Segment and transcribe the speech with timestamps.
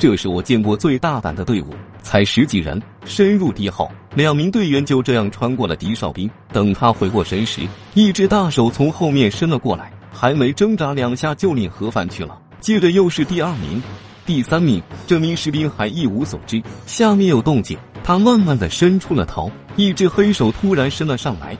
[0.00, 6.28] 这是我见过最大胆的队伍，才十几人，深入敌后，两名队员就这样穿过了敌哨兵。
[6.54, 7.60] 等他回过神时，
[7.92, 12.40] 一只大手从后面伸了过来，还没挣扎两下就领盒饭去了。
[12.60, 13.82] 接着又是第二名、
[14.24, 21.54] 第三名，这名士兵还一无所知，下面有动静，他慢慢的伸出了头，一只黑手突然伸了上来，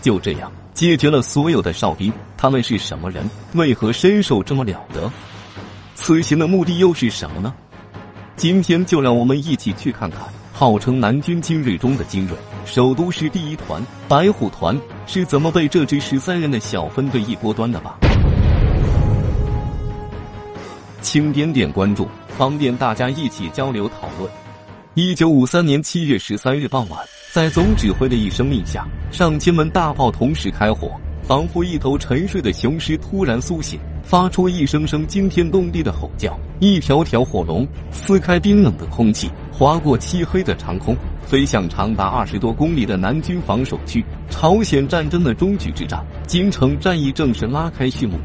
[0.00, 2.12] 就这样解决了所有的哨兵。
[2.36, 3.28] 他们是什么人？
[3.54, 5.10] 为何身手这么了得？
[5.96, 7.52] 此行的目的又是什么呢？
[8.42, 10.20] 今天就让我们一起去看看，
[10.52, 12.36] 号称南军精锐中的精锐，
[12.66, 14.76] 首都师第一团白虎团
[15.06, 17.96] 是怎么被这支十三人的小分队一锅端的吧。
[21.02, 24.28] 请点点关注，方便大家一起交流讨论。
[24.94, 27.00] 一九五三年七月十三日傍晚，
[27.30, 33.78] 在总指挥的一声令下，上千门大炮同时开火，仿佛一头沉睡的雄狮突然苏醒。
[34.02, 44.04] 发出一声声惊天动地的吼叫，一条条火龙撕开冰冷的空气，划过漆黑的长空，飞向长达二十多公里的南军防守区。
[44.28, 48.18] 朝鲜战争的终局之战，京城战役正式拉开序幕。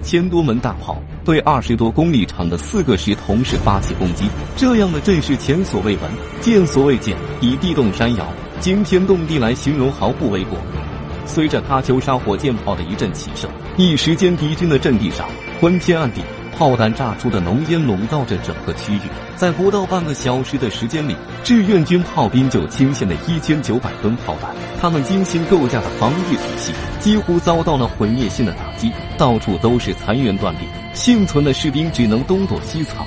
[0.00, 4.24] 千多门大炮对二十多公里长的四个师同时发起攻击，
[4.56, 6.10] 这样的阵势前所未闻，
[6.40, 8.26] 见所未见，以地动山摇、
[8.60, 10.56] 惊天动地来形容毫不为过。
[11.28, 15.28] 随着喀秋莎火箭炮的一阵齐射，一时间敌军的阵地上
[15.60, 16.22] 昏天暗地，
[16.56, 19.00] 炮弹炸出的浓烟笼罩着整个区域。
[19.36, 33.06] 在不到半个小时的时间里，志愿军炮兵就倾泻了一千九百吨炮弹，他们精心构架的防御体系几乎遭到了毁灭性的打击，到处都是残垣断壁，幸存的士兵只能东躲西藏。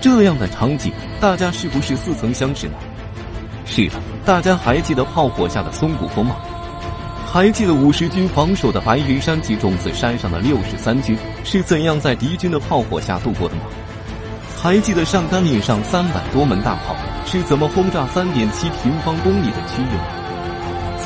[0.00, 2.74] 这样的场景，大家是不是似曾相识呢？
[3.66, 6.34] 是的，大家还记得炮火下的松骨峰吗？
[7.32, 13.62] 还记得五十军防守的白云山及种子山上的六十三军是怎样在敌军的炮火下度过的吗？
[14.62, 20.04] 还记得上甘岭上三百多门大炮是怎么轰炸三点七平方公里的区域吗？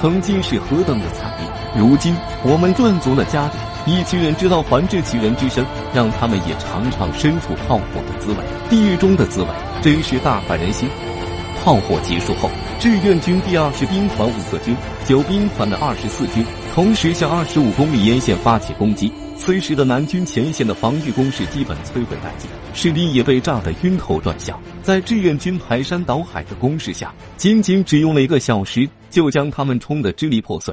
[0.01, 5.65] 曾经是何等的惨烈，如今我们赚足了家底，一群人知道还治其人之身，
[5.95, 9.49] 让他们也尝尝身处炮火的滋味，地狱中的滋味，
[9.81, 10.89] 真是大快人心。
[11.67, 14.73] 炮火结束后，志愿军第二十兵团五个军、
[15.05, 19.13] 九兵团的二十四军同时向二十五公里沿线发起攻击。
[19.37, 24.57] 此时的南军前线的防御工事基本摧毁殆尽，士兵也被炸得晕头转向。
[24.81, 30.73] 在志愿军排山倒海的攻势下，仅仅只用了一个小时，就将他们冲得支离破碎。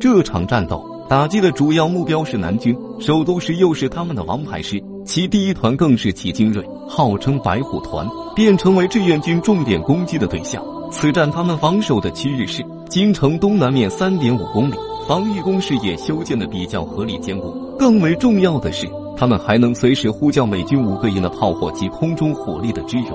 [0.00, 4.82] 这场战斗打击的主要目标是南军，首都师又是他们的王牌师。
[5.04, 10.60] 其第一团更是其精锐，号称白虎团，便成为志愿军重点攻击的对象。
[10.90, 14.74] 此战他们防守的区域是京城东南面三点五公里，
[15.06, 17.52] 防御工事也修建的比较合理坚固。
[17.78, 23.06] 更为重要的是，他们还能随时呼叫美军五个营的炮火及空中火力的支援。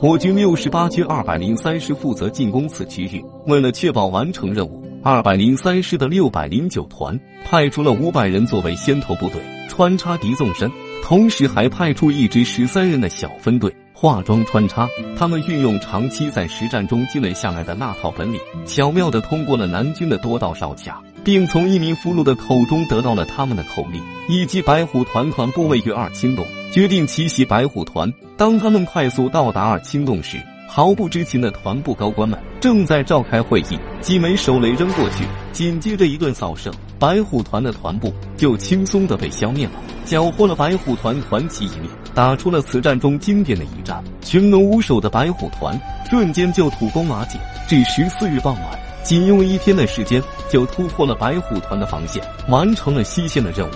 [0.00, 10.70] 我军六十八军二百零三师负责进攻此区域，为了确保完成任务，二百零三师的六百零九团派出了五百人作为先头部队，穿插敌纵深。
[11.04, 14.86] 同时还派出一支十三人的小分队化妆穿插，
[15.16, 28.12] 他们运用长期在实战中积累下来的那套本领，巧妙地通过了南军的多道哨卡，并从一名俘虏的口中得到了他们的口令，以及白虎团团部位于二清洞，决定奇袭白虎团。
[28.36, 30.36] 当他们快速到达二清洞时，
[30.70, 39.72] 毫不知情的团部高官们正在召开会议，几枚手雷扔过去，紧接着一顿扫射，白虎团的团部就轻松的被消灭了，
[40.04, 44.04] 缴获了白虎团团旗一面，打出了此战中经典的一战。
[44.20, 45.80] 群龙无首的白虎团
[46.10, 47.38] 瞬间就土崩瓦解。
[47.66, 48.64] 至十四日傍晚，
[49.02, 53.72] 仅用一天的时间就突破了白虎团的防线，完成了西线的任务。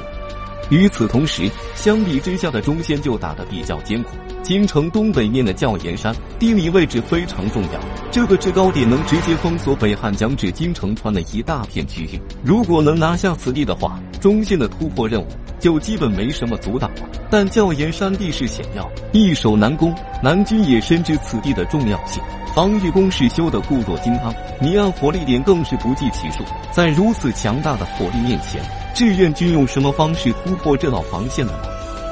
[0.72, 4.16] 与此同时，相比之下的中线就打得比较艰苦。
[4.42, 12.18] 京城东北面的教研山地理位置非常重要，这个制高点能直接封锁北汉江至京城川的一大片区域。
[12.42, 15.26] 如果能拿下此地的话，中线的突破任务
[15.60, 17.02] 就基本没什么阻挡了。
[17.30, 22.22] 但教研山地势险要，易守难攻，南军也深知此地的重要性，
[22.54, 26.42] 防御工事修得固若金汤，泥岸火力点更是不计其数。
[26.70, 28.58] 在如此强大的火力面前，
[28.94, 31.58] 志愿军用什么方式突破这道防线的呢？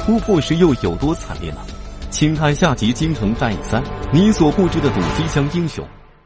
[0.02, 1.58] 突破时又有多惨烈呢？
[2.10, 5.86] 请看下集《京城战役三》，你所不知的堵机枪英雄。